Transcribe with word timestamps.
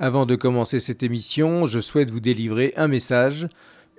Avant 0.00 0.26
de 0.26 0.36
commencer 0.36 0.78
cette 0.78 1.02
émission, 1.02 1.66
je 1.66 1.80
souhaite 1.80 2.12
vous 2.12 2.20
délivrer 2.20 2.72
un 2.76 2.86
message. 2.86 3.48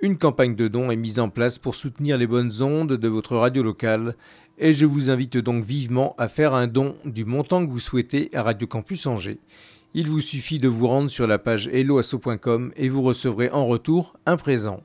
Une 0.00 0.16
campagne 0.16 0.56
de 0.56 0.66
dons 0.66 0.90
est 0.90 0.96
mise 0.96 1.18
en 1.18 1.28
place 1.28 1.58
pour 1.58 1.74
soutenir 1.74 2.16
les 2.16 2.26
bonnes 2.26 2.62
ondes 2.62 2.94
de 2.94 3.08
votre 3.08 3.36
radio 3.36 3.62
locale 3.62 4.16
et 4.56 4.72
je 4.72 4.86
vous 4.86 5.10
invite 5.10 5.36
donc 5.36 5.62
vivement 5.62 6.14
à 6.16 6.28
faire 6.28 6.54
un 6.54 6.68
don 6.68 6.94
du 7.04 7.26
montant 7.26 7.66
que 7.66 7.70
vous 7.70 7.78
souhaitez 7.78 8.30
à 8.32 8.42
Radio 8.42 8.66
Campus 8.66 9.06
Angers. 9.06 9.40
Il 9.92 10.08
vous 10.08 10.20
suffit 10.20 10.58
de 10.58 10.68
vous 10.68 10.86
rendre 10.86 11.10
sur 11.10 11.26
la 11.26 11.38
page 11.38 11.68
helloasso.com 11.68 12.72
et 12.76 12.88
vous 12.88 13.02
recevrez 13.02 13.50
en 13.50 13.66
retour 13.66 14.16
un 14.24 14.38
présent. 14.38 14.82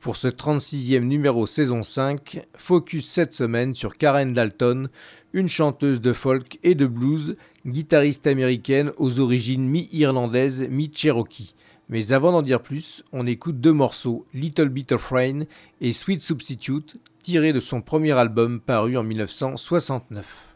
Pour 0.00 0.16
ce 0.16 0.26
36e 0.26 1.04
numéro 1.04 1.46
saison 1.46 1.84
5, 1.84 2.46
focus 2.56 3.06
cette 3.06 3.32
semaine 3.32 3.74
sur 3.76 3.96
Karen 3.96 4.32
Dalton, 4.32 4.88
une 5.32 5.48
chanteuse 5.48 6.00
de 6.00 6.12
folk 6.12 6.58
et 6.64 6.74
de 6.74 6.86
blues, 6.86 7.36
guitariste 7.70 8.26
américaine 8.26 8.92
aux 8.96 9.20
origines 9.20 9.66
mi-irlandaises, 9.66 10.68
mi-cherokee. 10.70 11.54
Mais 11.88 12.12
avant 12.12 12.32
d'en 12.32 12.42
dire 12.42 12.60
plus, 12.60 13.02
on 13.12 13.26
écoute 13.26 13.60
deux 13.60 13.72
morceaux, 13.72 14.26
Little 14.34 14.68
Bit 14.68 14.92
of 14.92 15.10
Rain 15.10 15.40
et 15.80 15.92
Sweet 15.92 16.20
Substitute, 16.20 16.96
tirés 17.22 17.52
de 17.52 17.60
son 17.60 17.80
premier 17.80 18.12
album 18.12 18.60
paru 18.60 18.96
en 18.96 19.02
1969. 19.02 20.47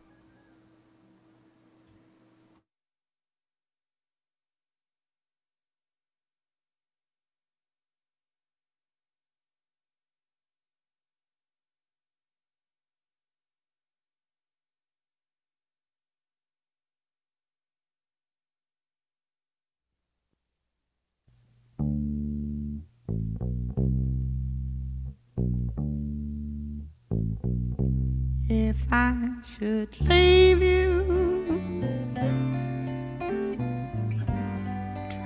Should 29.44 30.00
leave 30.00 30.62
you, 30.62 31.02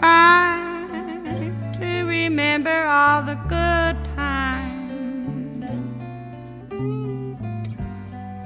try 0.00 1.52
to 1.78 2.04
remember 2.04 2.84
all 2.84 3.22
the 3.22 3.34
good 3.46 3.96
times. 4.14 5.64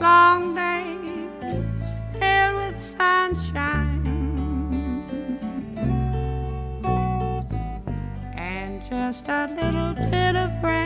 Long 0.00 0.54
days 0.56 1.38
filled 2.18 2.56
with 2.56 2.80
sunshine 2.80 4.06
and 8.36 8.82
just 8.88 9.28
a 9.28 9.46
little 9.55 9.94
bit 10.10 10.34
of 10.34 10.50
rain. 10.64 10.80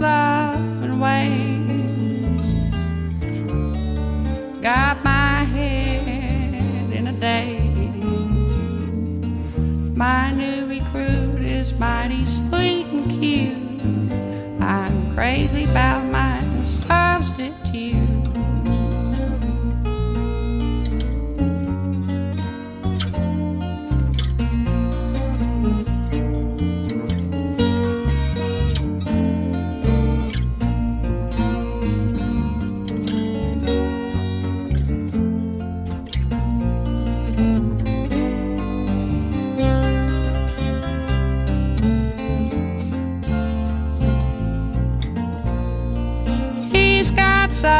Love 0.00 0.82
and 0.82 1.00
ways. 1.00 2.40
Got 4.62 5.04
my 5.04 5.44
head 5.44 6.92
in 6.92 7.06
a 7.06 7.12
day. 7.12 7.58
My 9.94 10.32
new 10.32 10.64
recruit 10.66 11.42
is 11.42 11.74
mighty 11.74 12.24
sweet 12.24 12.86
and 12.86 13.10
cute. 13.10 13.82
I'm 14.62 15.14
crazy 15.14 15.64
about 15.64 15.99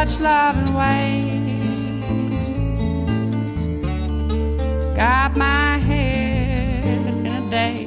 such 0.06 0.18
loving 0.20 0.72
ways. 0.72 2.04
Got 4.96 5.36
my 5.36 5.76
head 5.76 7.06
in 7.06 7.26
a 7.26 7.50
day. 7.50 7.84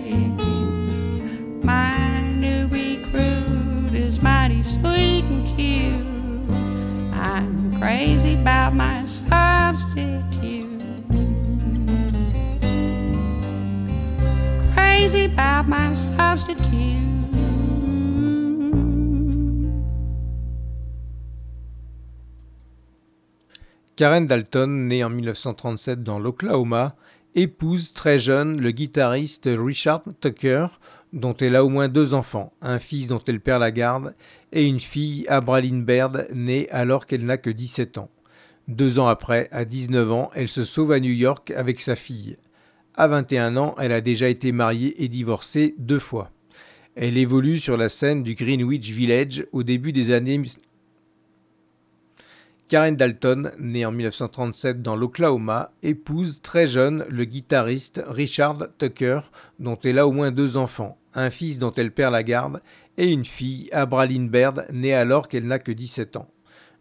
My 1.63 2.21
new 2.37 2.67
recruit 2.67 3.95
is 3.95 4.21
mighty 4.21 4.61
sweet 4.61 5.23
and 5.23 5.47
cute. 5.55 6.55
I'm 7.15 7.79
crazy 7.79 8.35
about 8.35 8.75
my 8.75 9.03
substitute. 9.05 10.69
Crazy 14.75 15.25
about 15.25 15.67
my 15.67 15.93
substitute. 15.95 17.02
Karen 23.95 24.25
Dalton, 24.25 24.87
née 24.87 25.03
en 25.03 25.11
1937 25.11 26.01
dans 26.01 26.17
l'Oklahoma, 26.17 26.95
épouse 27.35 27.93
très 27.93 28.17
jeune 28.17 28.59
le 28.59 28.71
guitariste 28.71 29.47
Richard 29.51 30.01
Tucker, 30.19 30.65
dont 31.13 31.35
elle 31.35 31.55
a 31.55 31.63
au 31.63 31.69
moins 31.69 31.89
deux 31.89 32.15
enfants, 32.15 32.53
un 32.61 32.79
fils 32.79 33.07
dont 33.07 33.21
elle 33.27 33.39
perd 33.39 33.61
la 33.61 33.69
garde 33.69 34.15
et 34.51 34.65
une 34.65 34.79
fille, 34.79 35.27
Abraline 35.27 35.83
Baird, 35.83 36.27
née 36.33 36.67
alors 36.71 37.05
qu'elle 37.05 37.23
n'a 37.23 37.37
que 37.37 37.51
17 37.51 37.99
ans. 37.99 38.09
Deux 38.67 38.97
ans 38.97 39.07
après, 39.07 39.47
à 39.51 39.63
19 39.63 40.11
ans, 40.11 40.31
elle 40.33 40.49
se 40.49 40.63
sauve 40.63 40.91
à 40.91 40.99
New 40.99 41.11
York 41.11 41.51
avec 41.51 41.79
sa 41.79 41.95
fille. 41.95 42.37
À 42.95 43.07
21 43.07 43.57
ans, 43.57 43.75
elle 43.77 43.91
a 43.91 44.01
déjà 44.01 44.27
été 44.27 44.51
mariée 44.51 45.03
et 45.03 45.07
divorcée 45.07 45.75
deux 45.77 45.99
fois. 45.99 46.31
Elle 46.95 47.17
évolue 47.17 47.59
sur 47.59 47.77
la 47.77 47.89
scène 47.89 48.23
du 48.23 48.33
Greenwich 48.33 48.89
Village 48.89 49.45
au 49.51 49.61
début 49.61 49.91
des 49.91 50.11
années 50.11 50.41
Karen 52.69 52.95
Dalton, 52.95 53.51
née 53.59 53.85
en 53.85 53.91
1937 53.91 54.81
dans 54.81 54.95
l'Oklahoma, 54.95 55.71
épouse 55.83 56.41
très 56.41 56.65
jeune 56.65 57.05
le 57.09 57.25
guitariste 57.25 58.01
Richard 58.07 58.67
Tucker, 58.77 59.19
dont 59.59 59.77
elle 59.83 59.99
a 59.99 60.07
au 60.07 60.11
moins 60.11 60.31
deux 60.31 60.57
enfants, 60.57 60.97
un 61.13 61.29
fils 61.29 61.57
dont 61.57 61.73
elle 61.73 61.91
perd 61.91 62.13
la 62.13 62.23
garde 62.23 62.61
et 62.97 63.11
une 63.11 63.25
fille, 63.25 63.69
Abraline 63.71 64.29
Baird, 64.29 64.65
née 64.71 64.93
alors 64.93 65.27
qu'elle 65.27 65.45
n'a 65.45 65.59
que 65.59 65.71
17 65.71 66.15
ans. 66.15 66.29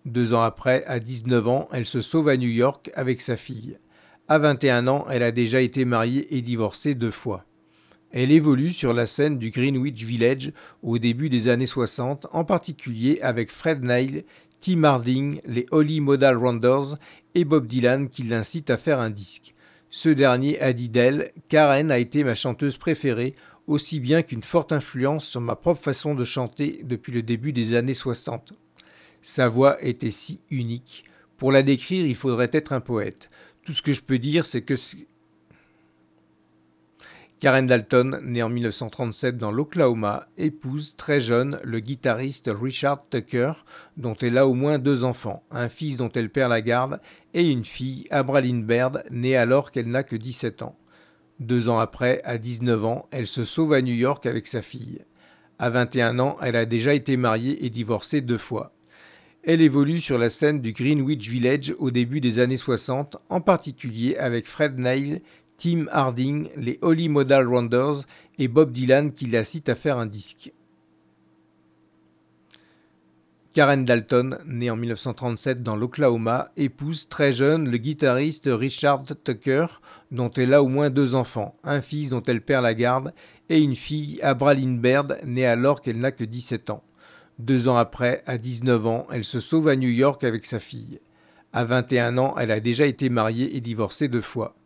Deux 0.04 0.34
ans 0.34 0.42
après, 0.42 0.84
à 0.86 0.98
19 0.98 1.48
ans, 1.48 1.68
elle 1.72 1.86
se 1.86 2.00
sauve 2.00 2.28
à 2.28 2.36
New 2.36 2.48
York 2.48 2.90
avec 2.94 3.20
sa 3.20 3.36
fille. 3.36 3.78
À 4.28 4.38
21 4.38 4.88
ans, 4.88 5.06
elle 5.10 5.22
a 5.22 5.32
déjà 5.32 5.60
été 5.60 5.84
mariée 5.84 6.36
et 6.36 6.42
divorcée 6.42 6.94
deux 6.94 7.10
fois. 7.10 7.44
Elle 8.12 8.30
évolue 8.30 8.70
sur 8.70 8.92
la 8.92 9.06
scène 9.06 9.38
du 9.38 9.50
Greenwich 9.50 10.04
Village 10.04 10.52
au 10.82 10.98
début 10.98 11.28
des 11.28 11.48
années 11.48 11.66
60, 11.66 12.26
en 12.32 12.44
particulier 12.44 13.20
avec 13.22 13.50
Fred 13.50 13.82
Neil, 13.82 14.24
Tim 14.62 14.84
Harding, 14.84 15.40
les 15.44 15.66
Holly 15.72 16.00
Modal 16.00 16.36
Rounders 16.36 16.96
et 17.34 17.44
Bob 17.44 17.66
Dylan 17.66 18.08
qui 18.08 18.22
l'incitent 18.22 18.70
à 18.70 18.76
faire 18.76 19.00
un 19.00 19.10
disque. 19.10 19.54
Ce 19.90 20.08
dernier 20.08 20.60
a 20.60 20.72
dit 20.72 20.88
d'elle 20.88 21.32
Karen 21.48 21.90
a 21.90 21.98
été 21.98 22.22
ma 22.22 22.36
chanteuse 22.36 22.76
préférée, 22.76 23.34
aussi 23.66 23.98
bien 23.98 24.22
qu'une 24.22 24.44
forte 24.44 24.70
influence 24.70 25.26
sur 25.26 25.40
ma 25.40 25.56
propre 25.56 25.82
façon 25.82 26.14
de 26.14 26.22
chanter 26.22 26.80
depuis 26.84 27.12
le 27.12 27.22
début 27.22 27.52
des 27.52 27.74
années 27.74 27.92
60. 27.92 28.52
Sa 29.20 29.48
voix 29.48 29.82
était 29.84 30.12
si 30.12 30.42
unique. 30.48 31.04
Pour 31.38 31.50
la 31.50 31.64
décrire, 31.64 32.06
il 32.06 32.14
faudrait 32.14 32.50
être 32.52 32.72
un 32.72 32.80
poète. 32.80 33.30
Tout 33.64 33.72
ce 33.72 33.82
que 33.82 33.92
je 33.92 34.02
peux 34.02 34.20
dire, 34.20 34.46
c'est 34.46 34.62
que 34.62 34.76
Karen 37.42 37.66
Dalton, 37.66 38.20
née 38.22 38.44
en 38.44 38.48
1937 38.48 39.36
dans 39.36 39.50
l'Oklahoma, 39.50 40.28
épouse 40.38 40.94
très 40.94 41.18
jeune 41.18 41.58
le 41.64 41.80
guitariste 41.80 42.48
Richard 42.54 43.08
Tucker, 43.10 43.54
dont 43.96 44.14
elle 44.22 44.38
a 44.38 44.46
au 44.46 44.54
moins 44.54 44.78
deux 44.78 45.02
enfants, 45.02 45.42
un 45.50 45.68
fils 45.68 45.96
dont 45.96 46.08
elle 46.10 46.30
perd 46.30 46.50
la 46.50 46.60
garde 46.60 47.00
et 47.34 47.50
une 47.50 47.64
fille, 47.64 48.06
Abraline 48.10 48.62
Baird, 48.62 49.02
née 49.10 49.36
alors 49.36 49.72
qu'elle 49.72 49.88
n'a 49.88 50.04
que 50.04 50.14
17 50.14 50.62
ans. 50.62 50.78
Deux 51.40 51.68
ans 51.68 51.80
après, 51.80 52.22
à 52.22 52.38
19 52.38 52.84
ans, 52.84 53.08
elle 53.10 53.26
se 53.26 53.42
sauve 53.42 53.72
à 53.72 53.82
New 53.82 53.92
York 53.92 54.24
avec 54.24 54.46
sa 54.46 54.62
fille. 54.62 55.00
À 55.58 55.68
21 55.68 56.20
ans, 56.20 56.36
elle 56.42 56.54
a 56.54 56.64
déjà 56.64 56.94
été 56.94 57.16
mariée 57.16 57.66
et 57.66 57.70
divorcée 57.70 58.20
deux 58.20 58.38
fois. 58.38 58.72
Elle 59.44 59.60
évolue 59.60 59.98
sur 59.98 60.18
la 60.18 60.30
scène 60.30 60.60
du 60.60 60.72
Greenwich 60.72 61.28
Village 61.28 61.74
au 61.80 61.90
début 61.90 62.20
des 62.20 62.38
années 62.38 62.56
60, 62.56 63.16
en 63.28 63.40
particulier 63.40 64.16
avec 64.16 64.46
Fred 64.46 64.78
Neil, 64.78 65.20
Tim 65.62 65.86
Harding, 65.92 66.48
les 66.56 66.80
Holly 66.82 67.08
Modal 67.08 67.46
Rounders 67.46 68.02
et 68.36 68.48
Bob 68.48 68.72
Dylan 68.72 69.12
qui 69.12 69.26
la 69.26 69.44
citent 69.44 69.68
à 69.68 69.76
faire 69.76 69.96
un 69.96 70.06
disque. 70.06 70.52
Karen 73.52 73.84
Dalton, 73.84 74.40
née 74.44 74.70
en 74.70 74.76
1937 74.76 75.62
dans 75.62 75.76
l'Oklahoma, 75.76 76.50
épouse 76.56 77.08
très 77.08 77.30
jeune 77.30 77.70
le 77.70 77.78
guitariste 77.78 78.50
Richard 78.52 79.04
Tucker, 79.22 79.66
dont 80.10 80.30
elle 80.30 80.52
a 80.52 80.64
au 80.64 80.66
moins 80.66 80.90
deux 80.90 81.14
enfants, 81.14 81.54
un 81.62 81.80
fils 81.80 82.08
dont 82.10 82.24
elle 82.24 82.42
perd 82.42 82.64
la 82.64 82.74
garde 82.74 83.14
et 83.48 83.60
une 83.60 83.76
fille, 83.76 84.20
Abraline 84.20 84.80
Baird, 84.80 85.20
née 85.24 85.46
alors 85.46 85.80
qu'elle 85.80 86.00
n'a 86.00 86.10
que 86.10 86.24
17 86.24 86.70
ans. 86.70 86.82
Deux 87.38 87.68
ans 87.68 87.76
après, 87.76 88.24
à 88.26 88.36
19 88.36 88.84
ans, 88.88 89.06
elle 89.12 89.22
se 89.22 89.38
sauve 89.38 89.68
à 89.68 89.76
New 89.76 89.90
York 89.90 90.24
avec 90.24 90.44
sa 90.44 90.58
fille. 90.58 90.98
À 91.52 91.62
21 91.62 92.18
ans, 92.18 92.34
elle 92.36 92.50
a 92.50 92.58
déjà 92.58 92.84
été 92.84 93.08
mariée 93.10 93.56
et 93.56 93.60
divorcée 93.60 94.08
deux 94.08 94.22
fois. 94.22 94.56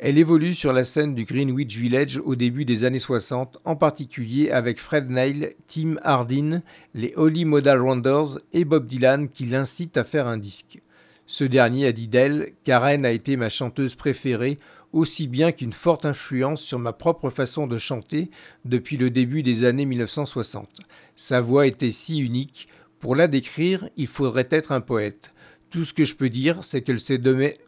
Elle 0.00 0.16
évolue 0.16 0.54
sur 0.54 0.72
la 0.72 0.84
scène 0.84 1.16
du 1.16 1.24
Greenwich 1.24 1.76
Village 1.76 2.20
au 2.24 2.36
début 2.36 2.64
des 2.64 2.84
années 2.84 3.00
60, 3.00 3.58
en 3.64 3.74
particulier 3.74 4.48
avec 4.48 4.78
Fred 4.78 5.10
Neil, 5.10 5.56
Tim 5.66 5.96
Hardin, 6.02 6.62
les 6.94 7.12
Holly 7.16 7.44
Modal 7.44 7.80
Rounders 7.80 8.38
et 8.52 8.64
Bob 8.64 8.86
Dylan 8.86 9.28
qui 9.28 9.46
l'incitent 9.46 9.96
à 9.96 10.04
faire 10.04 10.28
un 10.28 10.38
disque. 10.38 10.80
Ce 11.26 11.42
dernier 11.42 11.88
a 11.88 11.92
dit 11.92 12.06
d'elle 12.06 12.52
Karen 12.62 13.04
a 13.04 13.10
été 13.10 13.36
ma 13.36 13.48
chanteuse 13.48 13.96
préférée, 13.96 14.56
aussi 14.92 15.26
bien 15.26 15.50
qu'une 15.50 15.72
forte 15.72 16.06
influence 16.06 16.62
sur 16.62 16.78
ma 16.78 16.92
propre 16.92 17.28
façon 17.28 17.66
de 17.66 17.76
chanter 17.76 18.30
depuis 18.64 18.98
le 18.98 19.10
début 19.10 19.42
des 19.42 19.64
années 19.64 19.84
1960. 19.84 20.68
Sa 21.16 21.40
voix 21.40 21.66
était 21.66 21.90
si 21.90 22.20
unique, 22.20 22.68
pour 23.00 23.16
la 23.16 23.26
décrire, 23.26 23.88
il 23.96 24.06
faudrait 24.06 24.48
être 24.52 24.70
un 24.70 24.80
poète. 24.80 25.34
Tout 25.70 25.84
ce 25.84 25.92
que 25.92 26.04
je 26.04 26.14
peux 26.14 26.30
dire, 26.30 26.62
c'est 26.62 26.82
qu'elle 26.82 27.00
s'est 27.00 27.18
donnée 27.18 27.58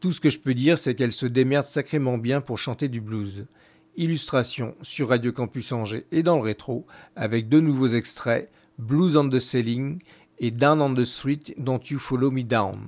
tout 0.00 0.12
ce 0.12 0.20
que 0.20 0.28
je 0.28 0.38
peux 0.38 0.54
dire, 0.54 0.78
c'est 0.78 0.94
qu'elle 0.94 1.12
se 1.12 1.26
démerde 1.26 1.66
sacrément 1.66 2.18
bien 2.18 2.40
pour 2.40 2.58
chanter 2.58 2.88
du 2.88 3.00
blues. 3.00 3.46
Illustration 3.96 4.74
sur 4.82 5.08
Radio 5.08 5.32
Campus 5.32 5.72
Angers 5.72 6.06
et 6.12 6.22
dans 6.22 6.36
le 6.36 6.42
rétro, 6.42 6.86
avec 7.16 7.48
deux 7.48 7.60
nouveaux 7.60 7.88
extraits, 7.88 8.50
Blues 8.78 9.16
on 9.16 9.28
the 9.28 9.38
Ceiling 9.38 9.98
et 10.38 10.50
Down 10.50 10.82
on 10.82 10.94
the 10.94 11.04
Street, 11.04 11.54
Don't 11.56 11.80
You 11.88 11.98
Follow 11.98 12.30
Me 12.30 12.42
Down. 12.42 12.78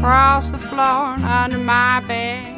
across 0.00 0.48
the 0.48 0.56
floor 0.56 1.12
and 1.14 1.26
under 1.26 1.58
my 1.58 2.00
bed. 2.00 2.56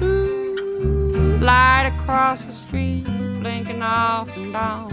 Ooh, 0.00 1.36
light 1.42 1.92
across 1.96 2.44
the 2.44 2.52
street, 2.52 3.02
blinking 3.40 3.82
off 3.82 4.28
and 4.36 4.54
on. 4.54 4.92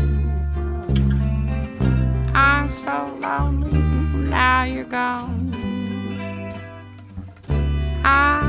I'm 2.34 2.72
so 2.72 3.16
lonely, 3.22 3.78
now 4.28 4.64
you're 4.64 4.86
gone. 4.86 5.54
I 8.04 8.42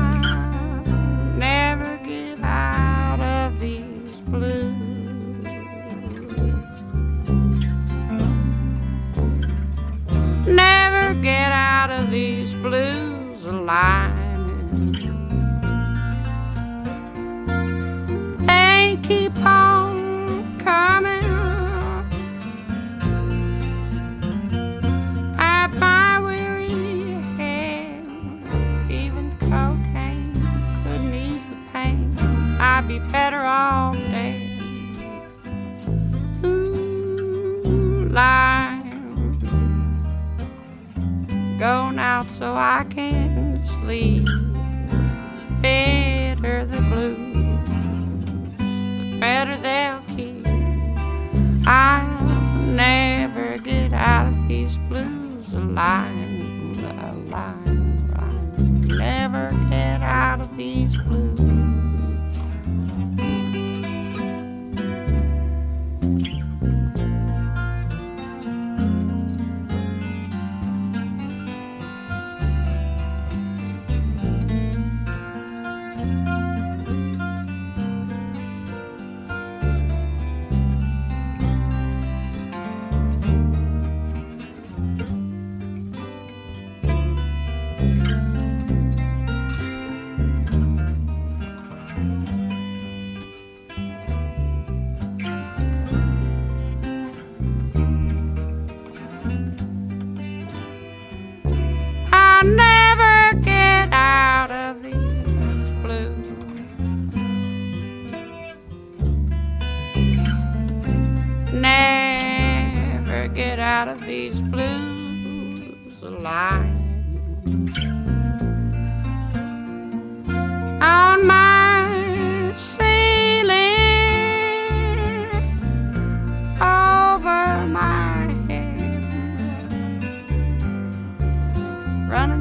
never 1.37 1.92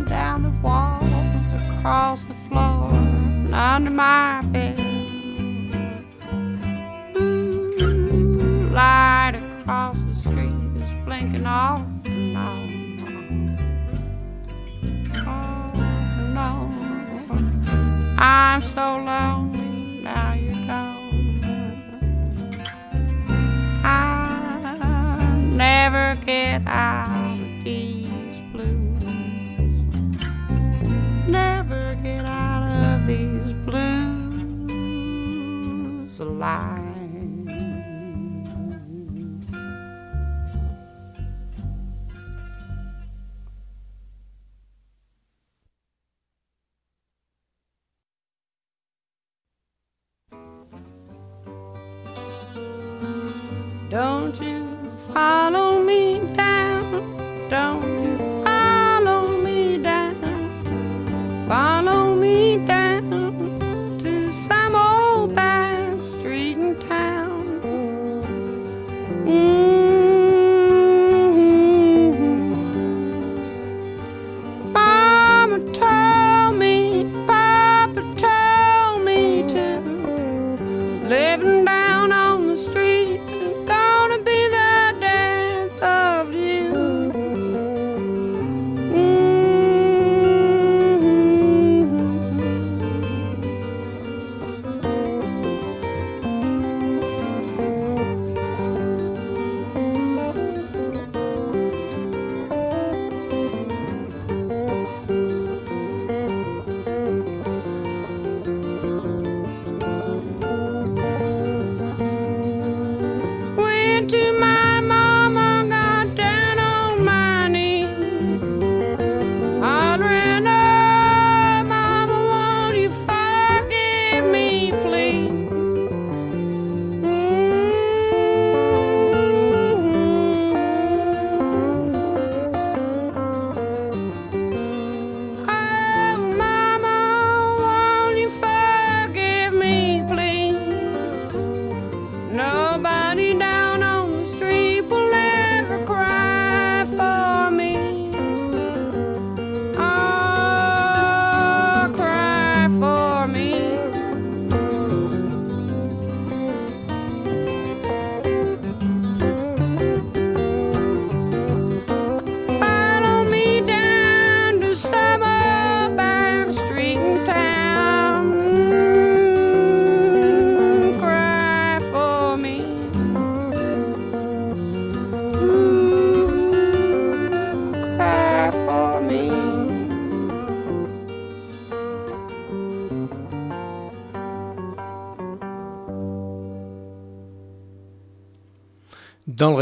down, 0.06 0.42
the 0.42 0.50
walls, 0.62 1.10
across 1.54 2.24
the 2.24 2.34
floor, 2.48 2.90
and 2.92 3.54
under 3.54 3.90
my 3.90 4.42
bed. 4.52 4.78
Light 8.72 9.34
across 9.34 10.00
the 10.02 10.14
street 10.14 10.82
is 10.82 10.92
blinking 11.04 11.46
off 11.46 11.86
and 12.04 12.36
on, 12.36 12.72
off 15.26 15.76
and 15.76 16.38
on. 16.38 18.16
I'm 18.18 18.62
so 18.62 18.96
lonely. 19.04 19.41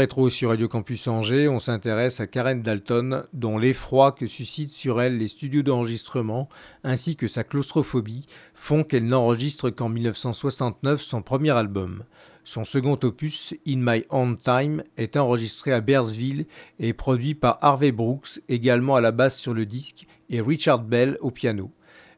Rétro 0.01 0.31
sur 0.31 0.49
Radio 0.49 0.67
Campus 0.67 1.07
Angers, 1.07 1.47
on 1.47 1.59
s'intéresse 1.59 2.19
à 2.19 2.25
Karen 2.25 2.63
Dalton, 2.63 3.27
dont 3.33 3.59
l'effroi 3.59 4.11
que 4.11 4.25
suscitent 4.25 4.71
sur 4.71 4.99
elle 4.99 5.19
les 5.19 5.27
studios 5.27 5.61
d'enregistrement 5.61 6.49
ainsi 6.83 7.15
que 7.15 7.27
sa 7.27 7.43
claustrophobie 7.43 8.25
font 8.55 8.83
qu'elle 8.83 9.05
n'enregistre 9.05 9.69
qu'en 9.69 9.89
1969 9.89 11.03
son 11.03 11.21
premier 11.21 11.51
album. 11.51 12.03
Son 12.43 12.63
second 12.63 12.97
opus, 13.03 13.53
In 13.67 13.77
My 13.77 14.03
Own 14.09 14.37
Time, 14.37 14.81
est 14.97 15.17
enregistré 15.17 15.71
à 15.71 15.81
Bearsville 15.81 16.47
et 16.79 16.93
produit 16.93 17.35
par 17.35 17.59
Harvey 17.61 17.91
Brooks, 17.91 18.41
également 18.49 18.95
à 18.95 19.01
la 19.01 19.11
basse 19.11 19.37
sur 19.37 19.53
le 19.53 19.67
disque, 19.67 20.07
et 20.31 20.41
Richard 20.41 20.79
Bell 20.79 21.19
au 21.21 21.29
piano. 21.29 21.69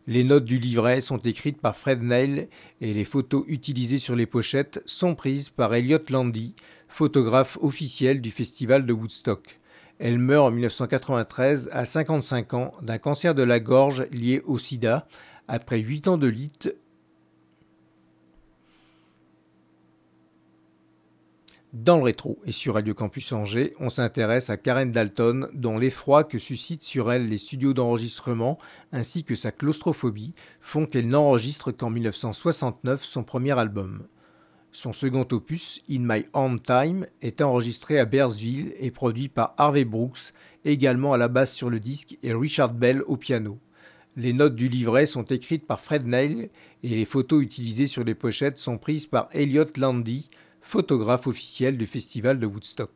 Les 0.06 0.26
notes 0.26 0.44
du 0.44 0.58
livret 0.58 1.00
sont 1.00 1.18
écrites 1.20 1.62
par 1.62 1.78
Fred 1.78 2.02
Neil 2.02 2.50
et 2.82 2.94
les 2.94 3.06
photos 3.06 3.46
utilisées 3.48 4.00
sur 4.00 4.18
les 4.18 4.26
pochettes 4.26 4.82
sont 4.86 5.16
prises 5.16 5.50
par 5.50 5.74
Elliot 5.74 6.00
Landy, 6.10 6.56
photographe 6.94 7.58
officiel 7.62 8.22
du 8.22 8.30
festival 8.30 8.86
de 8.86 8.94
Woodstock. 8.94 9.58
Elle 9.98 10.20
meurt 10.20 10.48
en 10.48 10.52
1993 10.52 11.70
à 11.72 11.86
55 11.86 12.54
ans 12.54 12.72
d'un 12.82 13.00
cancer 13.00 13.34
de 13.34 13.42
la 13.42 13.60
gorge 13.60 14.06
lié 14.12 14.44
au 14.46 14.60
sida 14.60 15.08
après 15.48 15.80
8 15.80 16.08
ans 16.08 16.18
de 16.18 16.28
lutte 16.28 16.76
Dans 21.74 21.98
le 21.98 22.04
rétro 22.04 22.38
et 22.46 22.52
sur 22.52 22.76
Radio 22.76 22.94
Campus 22.94 23.32
Angers, 23.32 23.74
on 23.80 23.90
s'intéresse 23.90 24.52
à 24.52 24.58
Karen 24.58 24.92
Dalton, 24.92 25.50
dont 25.56 25.80
l'effroi 25.80 26.24
que 26.24 26.38
suscitent 26.38 26.84
sur 26.84 27.12
elle 27.12 27.28
les 27.28 27.40
studios 27.40 27.74
d'enregistrement 27.74 28.60
ainsi 28.92 29.24
que 29.24 29.34
sa 29.34 29.52
claustrophobie 29.52 30.36
font 30.62 30.86
qu'elle 30.86 31.08
n'enregistre 31.08 31.72
qu'en 31.72 31.90
1969 31.90 33.04
son 33.04 33.24
premier 33.24 33.58
album. 33.58 34.04
Son 34.76 34.92
second 34.92 35.28
opus, 35.32 35.84
In 35.88 36.00
My 36.00 36.26
Own 36.34 36.60
Time, 36.60 37.06
est 37.22 37.44
enregistré 37.44 38.00
à 38.00 38.06
Bearsville 38.06 38.74
et 38.80 38.90
produit 38.90 39.30
par 39.30 39.54
Harvey 39.60 39.86
Brooks, 39.86 40.34
également 40.66 41.14
à 41.14 41.18
la 41.18 41.28
basse 41.28 41.54
sur 41.54 41.70
le 41.70 41.80
disque, 41.80 42.18
et 42.24 42.34
Richard 42.34 42.74
Bell 42.74 43.04
au 43.06 43.16
piano. 43.16 43.60
Les 44.18 44.34
notes 44.34 44.56
du 44.56 44.70
livret 44.70 45.06
sont 45.06 45.26
écrites 45.26 45.68
par 45.68 45.80
Fred 45.80 46.08
Neil 46.08 46.50
et 46.82 46.90
les 46.90 47.06
photos 47.06 47.44
utilisées 47.44 47.86
sur 47.86 48.04
les 48.04 48.16
pochettes 48.16 48.58
sont 48.58 48.80
prises 48.80 49.06
par 49.06 49.30
Elliot 49.32 49.68
Landy, 49.78 50.32
photographe 50.62 51.28
officiel 51.28 51.78
du 51.78 51.86
festival 51.86 52.40
de 52.40 52.48
Woodstock. 52.48 52.92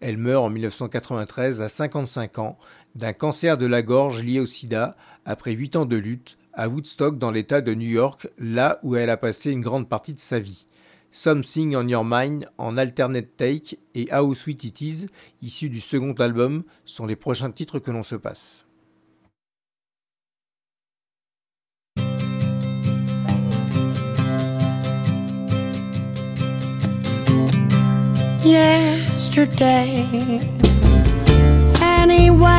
Elle 0.00 0.18
meurt 0.18 0.44
en 0.44 0.50
1993 0.50 1.62
à 1.62 1.70
55 1.70 2.38
ans 2.40 2.58
d'un 2.94 3.14
cancer 3.14 3.56
de 3.56 3.64
la 3.64 3.80
gorge 3.80 4.22
lié 4.22 4.38
au 4.38 4.46
sida 4.46 4.98
après 5.24 5.52
8 5.52 5.76
ans 5.76 5.86
de 5.86 5.96
lutte 5.96 6.36
à 6.52 6.68
Woodstock 6.68 7.18
dans 7.18 7.30
l'État 7.30 7.62
de 7.62 7.72
New 7.72 7.88
York, 7.88 8.28
là 8.38 8.80
où 8.82 8.96
elle 8.96 9.08
a 9.10 9.16
passé 9.16 9.50
une 9.50 9.62
grande 9.62 9.88
partie 9.88 10.14
de 10.14 10.20
sa 10.20 10.38
vie. 10.38 10.66
Something 11.18 11.74
on 11.74 11.88
Your 11.88 12.04
Mind 12.04 12.44
en 12.58 12.76
alternate 12.76 13.38
take 13.38 13.78
et 13.94 14.06
How 14.12 14.34
Sweet 14.34 14.64
It 14.64 14.80
Is, 14.82 15.06
issus 15.40 15.70
du 15.70 15.80
second 15.80 16.12
album, 16.20 16.62
sont 16.84 17.06
les 17.06 17.16
prochains 17.16 17.50
titres 17.50 17.78
que 17.78 17.90
l'on 17.90 18.02
se 18.02 18.16
passe. 18.16 18.66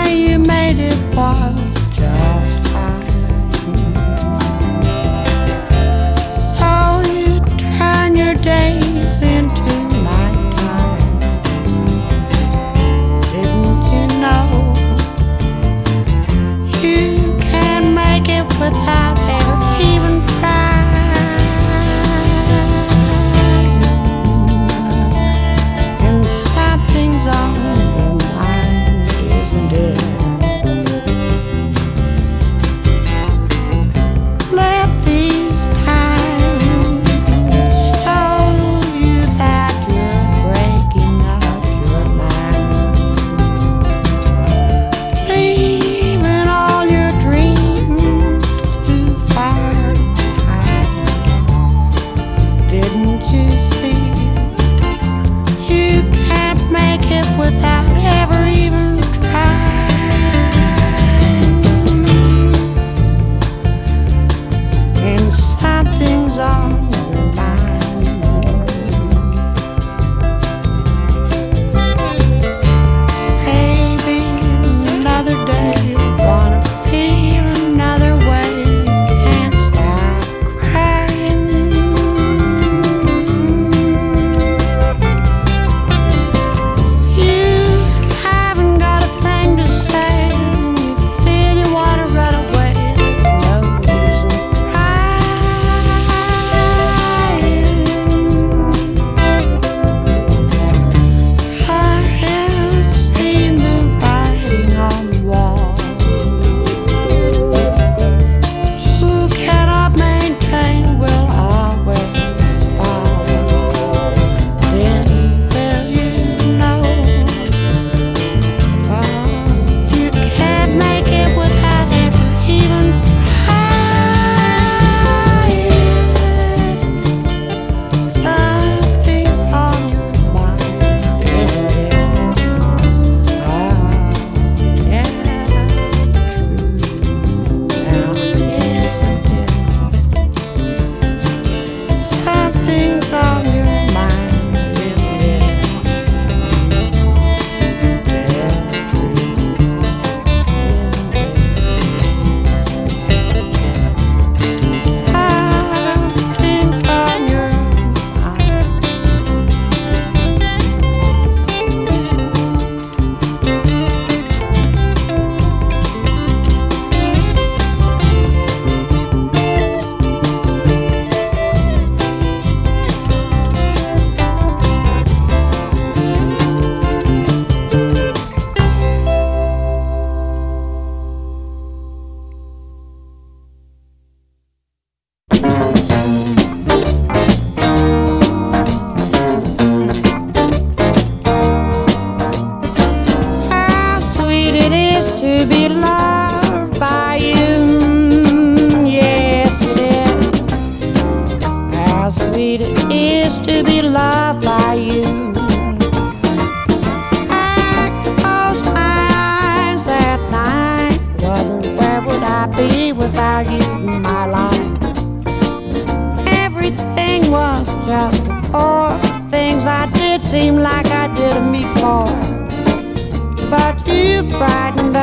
You 0.10 0.39
made 0.39 0.80
it 0.80 1.66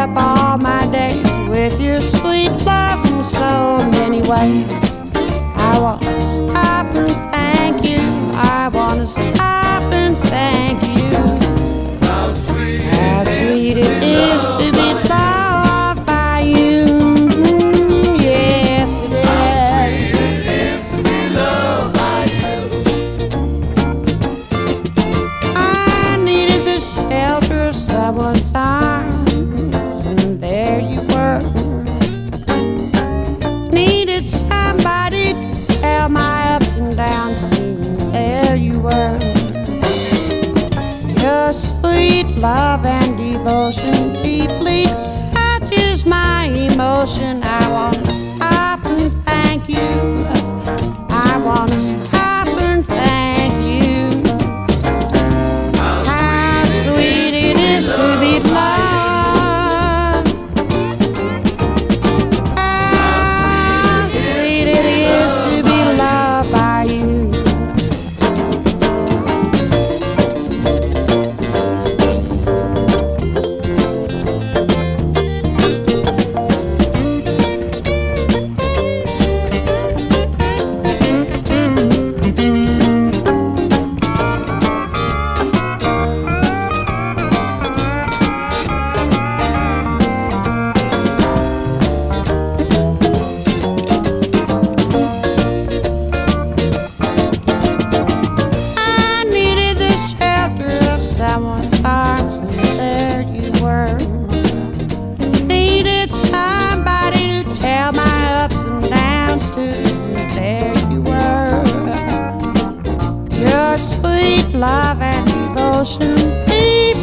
up 0.04 0.16
all 0.16 0.58
my 0.58 0.86
days 0.90 1.26
with 1.48 1.80
your 1.80 2.00
sweet 2.00 2.50
love 2.66 3.10
in 3.10 3.24
so 3.24 3.78
many 3.90 4.20
ways. 4.20 4.68
I 5.56 5.78
want 5.80 6.13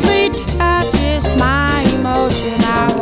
Every 0.04 0.30
touch 0.58 0.96
is 0.96 1.28
my 1.38 1.82
emotion 1.94 2.60
out. 2.64 3.01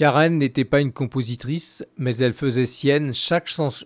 Karen 0.00 0.38
n'était 0.38 0.64
pas 0.64 0.80
une 0.80 0.94
compositrice, 0.94 1.84
mais 1.98 2.16
elle 2.16 2.32
faisait 2.32 2.64
sienne 2.64 3.12
chaque 3.12 3.46
chanson. 3.46 3.84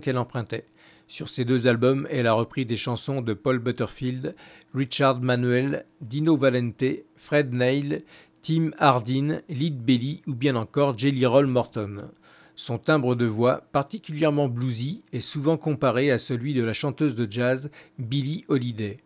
Qu'elle 0.00 0.16
empruntait. 0.16 0.64
Sur 1.06 1.28
ces 1.28 1.44
deux 1.44 1.66
albums, 1.66 2.08
elle 2.10 2.26
a 2.26 2.32
repris 2.32 2.64
des 2.64 2.78
chansons 2.78 3.20
de 3.20 3.34
Paul 3.34 3.58
Butterfield, 3.58 4.34
Richard 4.72 5.20
Manuel, 5.20 5.84
Dino 6.00 6.38
Valente, 6.38 7.04
Fred 7.16 7.52
Neil, 7.52 8.02
Tim 8.40 8.70
Hardin, 8.78 9.42
Lead 9.50 9.84
Belly 9.84 10.22
ou 10.26 10.32
bien 10.32 10.56
encore 10.56 10.96
Jelly 10.96 11.26
Roll 11.26 11.48
Morton. 11.48 12.08
Son 12.56 12.78
timbre 12.78 13.14
de 13.14 13.26
voix, 13.26 13.60
particulièrement 13.72 14.48
bluesy, 14.48 15.02
est 15.12 15.20
souvent 15.20 15.58
comparé 15.58 16.10
à 16.10 16.16
celui 16.16 16.54
de 16.54 16.64
la 16.64 16.72
chanteuse 16.72 17.14
de 17.14 17.30
jazz 17.30 17.70
Billie 17.98 18.46
Holiday. 18.48 19.00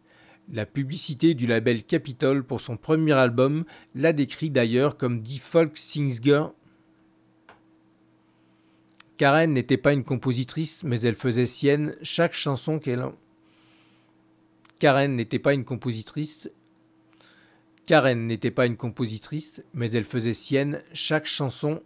La 0.52 0.66
publicité 0.66 1.32
du 1.32 1.46
label 1.46 1.82
Capitol 1.82 2.44
pour 2.44 2.60
son 2.60 2.76
premier 2.76 3.14
album 3.14 3.64
la 3.94 4.12
décrit 4.12 4.50
d'ailleurs 4.50 4.98
comme 4.98 5.22
The 5.22 5.38
Folk 5.38 5.78
Singer. 5.78 6.48
Karen 9.16 9.50
n'était 9.54 9.78
pas 9.78 9.94
une 9.94 10.04
compositrice, 10.04 10.84
mais 10.84 11.00
elle 11.00 11.14
faisait 11.14 11.46
sienne 11.46 11.96
chaque 12.02 12.34
chanson 12.34 12.78
qu'elle. 12.78 13.02
Karen 14.78 15.16
n'était 15.16 15.38
pas 15.38 15.54
une 15.54 15.64
compositrice. 15.64 16.50
Karen 17.86 18.26
n'était 18.26 18.50
pas 18.50 18.66
une 18.66 18.76
compositrice, 18.76 19.64
mais 19.72 19.90
elle 19.92 20.04
faisait 20.04 20.34
sienne 20.34 20.82
chaque 20.92 21.26
chanson. 21.26 21.82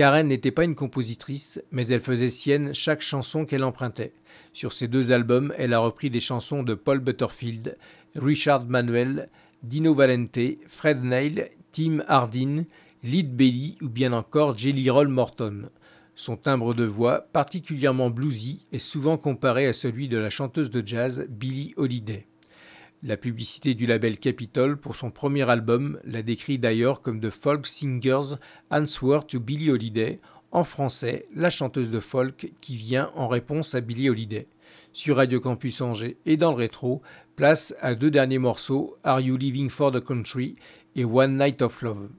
Karen 0.00 0.28
n'était 0.28 0.50
pas 0.50 0.64
une 0.64 0.74
compositrice, 0.74 1.62
mais 1.72 1.88
elle 1.88 2.00
faisait 2.00 2.30
sienne 2.30 2.72
chaque 2.72 3.02
chanson 3.02 3.44
qu'elle 3.44 3.64
empruntait. 3.64 4.14
Sur 4.54 4.72
ces 4.72 4.88
deux 4.88 5.12
albums, 5.12 5.52
elle 5.58 5.74
a 5.74 5.78
repris 5.78 6.08
des 6.08 6.20
chansons 6.20 6.62
de 6.62 6.72
Paul 6.72 7.00
Butterfield, 7.00 7.76
Richard 8.16 8.64
Manuel, 8.64 9.28
Dino 9.62 9.92
Valente, 9.92 10.56
Fred 10.66 11.04
Neil, 11.04 11.50
Tim 11.72 12.02
Hardin, 12.08 12.64
Lead 13.02 13.36
Belly 13.36 13.76
ou 13.82 13.90
bien 13.90 14.14
encore 14.14 14.56
Jelly 14.56 14.88
Roll 14.88 15.08
Morton. 15.08 15.68
Son 16.14 16.38
timbre 16.38 16.72
de 16.72 16.84
voix, 16.84 17.26
particulièrement 17.34 18.08
bluesy, 18.08 18.64
est 18.72 18.78
souvent 18.78 19.18
comparé 19.18 19.66
à 19.66 19.74
celui 19.74 20.08
de 20.08 20.16
la 20.16 20.30
chanteuse 20.30 20.70
de 20.70 20.82
jazz 20.82 21.26
Billie 21.28 21.74
Holiday. 21.76 22.26
La 23.02 23.16
publicité 23.16 23.72
du 23.72 23.86
label 23.86 24.18
Capitol 24.18 24.76
pour 24.76 24.94
son 24.94 25.10
premier 25.10 25.48
album 25.48 25.98
la 26.04 26.20
décrit 26.20 26.58
d'ailleurs 26.58 27.00
comme 27.00 27.18
The 27.18 27.30
Folk 27.30 27.66
Singer's 27.66 28.36
Answer 28.70 29.20
to 29.26 29.40
Billie 29.40 29.70
Holiday, 29.70 30.20
en 30.52 30.64
français, 30.64 31.24
la 31.34 31.48
chanteuse 31.48 31.90
de 31.90 31.98
folk 31.98 32.52
qui 32.60 32.76
vient 32.76 33.10
en 33.14 33.26
réponse 33.26 33.74
à 33.74 33.80
Billie 33.80 34.10
Holiday. 34.10 34.48
Sur 34.92 35.16
Radio 35.16 35.40
Campus 35.40 35.80
Angers 35.80 36.18
et 36.26 36.36
dans 36.36 36.50
le 36.50 36.58
rétro, 36.58 37.00
place 37.36 37.74
à 37.80 37.94
deux 37.94 38.10
derniers 38.10 38.38
morceaux, 38.38 38.98
Are 39.02 39.22
You 39.22 39.38
Living 39.38 39.70
for 39.70 39.92
the 39.92 40.04
Country 40.04 40.56
et 40.94 41.06
One 41.06 41.38
Night 41.38 41.62
of 41.62 41.80
Love. 41.80 42.10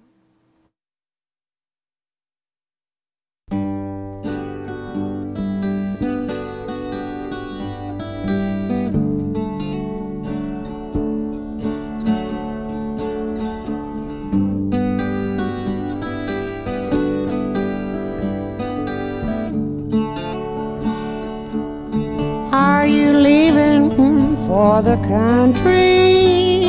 For 24.62 24.80
the 24.84 24.98
country. 24.98 26.60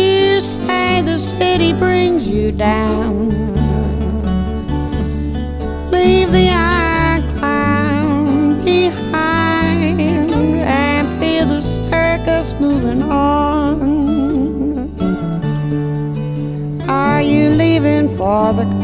You 0.00 0.40
say 0.40 1.02
the 1.02 1.18
city 1.18 1.72
brings 1.72 2.30
you 2.30 2.52
down. 2.52 3.30
Leave 5.90 6.30
the 6.30 6.48
iron 6.50 7.22
clown 7.36 8.64
behind 8.64 10.00
and 10.00 11.04
feel 11.18 11.46
the 11.46 11.60
circus 11.60 12.54
moving 12.60 13.02
on. 13.02 13.80
Are 16.88 17.20
you 17.20 17.50
leaving 17.50 18.06
for 18.16 18.52
the 18.52 18.83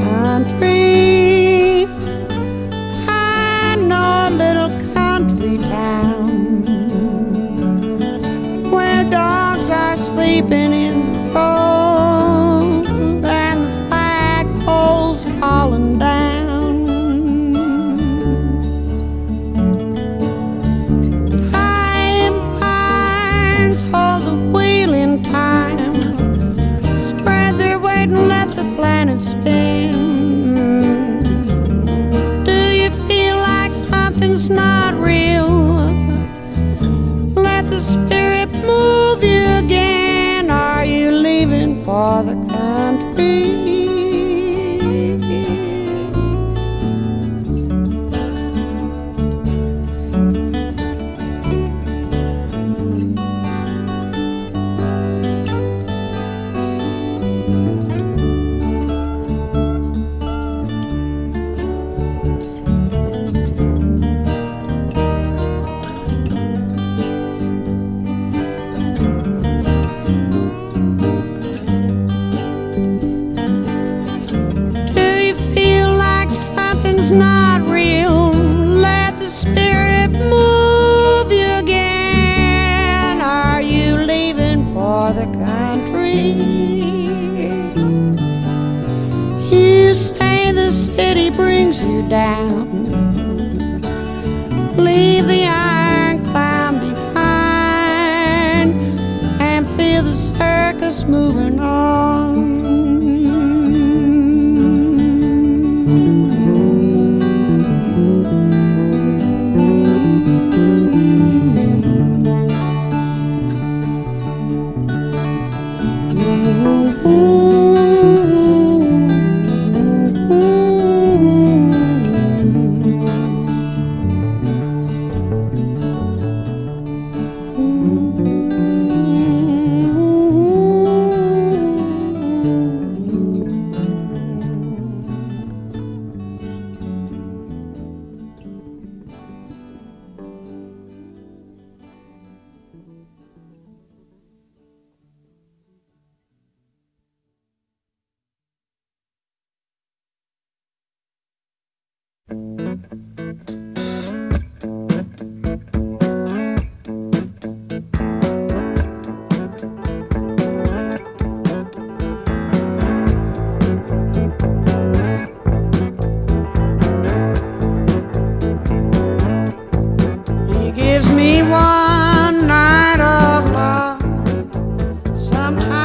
sometimes. 175.51 175.80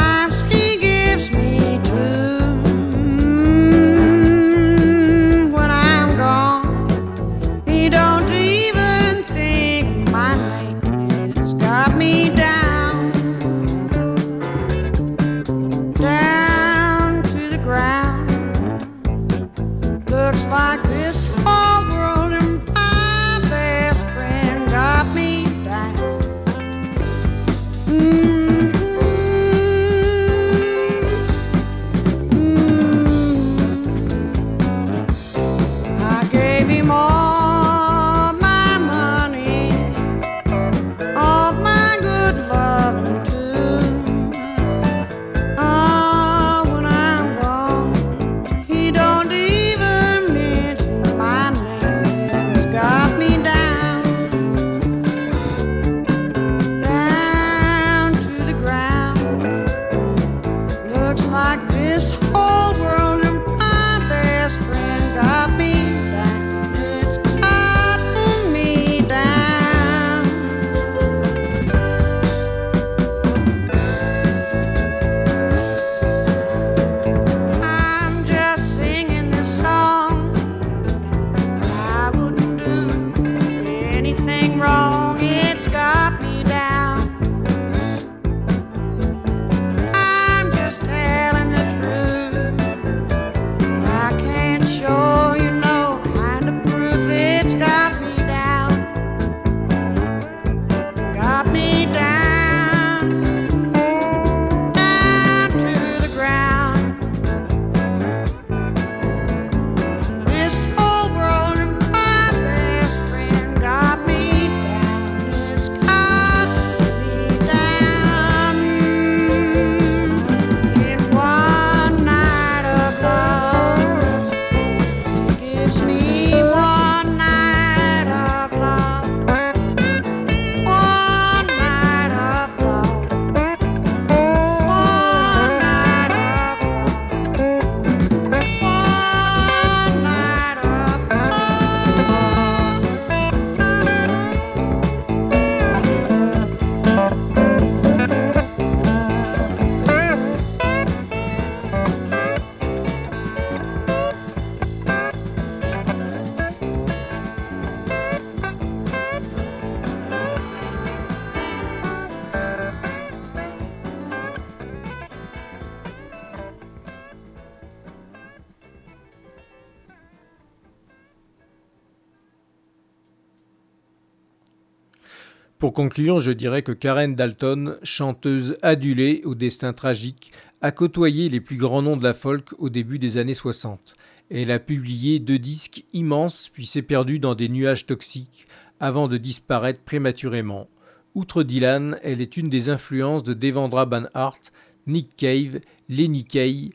Conclure, 175.76 176.20
je 176.20 176.32
dirais 176.32 176.64
que 176.64 176.72
Karen 176.72 177.14
Dalton, 177.16 177.78
chanteuse 177.84 178.58
adulée 178.64 179.22
au 179.26 179.36
destin 179.36 179.74
tragique, 179.74 180.32
a 180.62 180.72
côtoyé 180.72 181.28
les 181.28 181.42
plus 181.42 181.58
grands 181.58 181.82
noms 181.82 181.98
de 181.98 182.04
la 182.04 182.14
folk 182.14 182.54
au 182.58 182.70
début 182.70 182.98
des 182.98 183.18
années 183.18 183.36
60. 183.36 183.96
Elle 184.32 184.52
a 184.52 184.58
publié 184.58 185.20
deux 185.20 185.38
disques 185.38 185.84
immenses 185.94 186.50
puis 186.52 186.66
s'est 186.66 186.82
perdue 186.82 187.20
dans 187.20 187.36
des 187.36 187.50
nuages 187.50 187.86
toxiques 187.86 188.48
avant 188.80 189.08
de 189.08 189.18
disparaître 189.18 189.82
prématurément. 189.82 190.70
Outre 191.14 191.44
Dylan, 191.44 192.00
elle 192.02 192.22
est 192.22 192.38
une 192.38 192.50
des 192.50 192.70
influences 192.70 193.24
de 193.24 193.34
Devendra 193.34 193.86
Banhart, 193.86 194.40
Nick 194.88 195.16
Cave, 195.18 195.60
Lenny 195.90 196.24
Kay, 196.24 196.70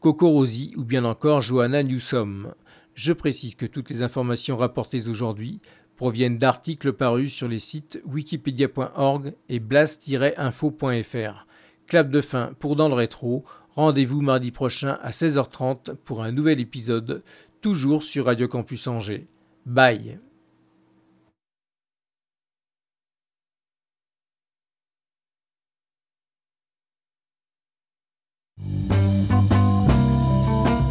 Coco 0.00 0.30
Rosie 0.30 0.72
ou 0.76 0.84
bien 0.84 1.04
encore 1.04 1.42
Joanna 1.42 1.82
Newsom. 1.82 2.54
Je 2.94 3.12
précise 3.12 3.54
que 3.54 3.66
toutes 3.66 3.90
les 3.90 4.02
informations 4.02 4.56
rapportées 4.56 5.08
aujourd'hui 5.08 5.60
proviennent 5.96 6.38
d'articles 6.38 6.92
parus 6.92 7.32
sur 7.32 7.48
les 7.48 7.58
sites 7.58 8.00
wikipedia.org 8.06 9.34
et 9.48 9.60
blast-info.fr. 9.60 11.46
Clap 11.86 12.10
de 12.10 12.20
fin 12.20 12.52
pour 12.58 12.76
Dans 12.76 12.88
le 12.88 12.94
rétro. 12.94 13.44
Rendez-vous 13.74 14.22
mardi 14.22 14.50
prochain 14.50 14.98
à 15.02 15.10
16h30 15.10 15.94
pour 15.96 16.22
un 16.22 16.32
nouvel 16.32 16.60
épisode, 16.60 17.22
toujours 17.60 18.02
sur 18.02 18.26
Radio 18.26 18.48
Campus 18.48 18.86
Angers. 18.86 19.26
Bye 19.66 20.18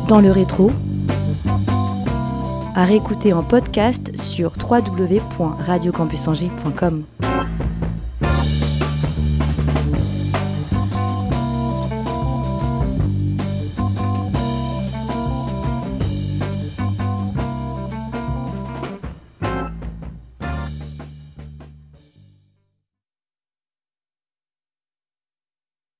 Dans 0.07 0.21
le 0.21 0.31
rétro, 0.31 0.71
à 2.75 2.85
réécouter 2.85 3.33
en 3.33 3.41
podcast 3.41 4.15
sur 4.17 4.51
www.radiocampusangers.com. 4.59 7.05